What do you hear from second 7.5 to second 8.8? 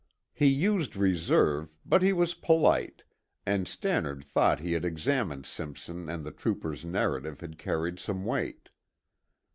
carried some weight.